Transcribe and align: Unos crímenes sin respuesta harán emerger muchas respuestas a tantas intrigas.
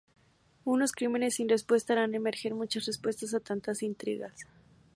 Unos 0.65 0.93
crímenes 0.93 1.35
sin 1.35 1.47
respuesta 1.47 1.93
harán 1.93 2.15
emerger 2.15 2.55
muchas 2.55 2.87
respuestas 2.87 3.35
a 3.35 3.39
tantas 3.39 3.83
intrigas. 3.83 4.33